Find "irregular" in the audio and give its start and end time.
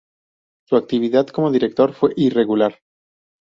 2.15-2.79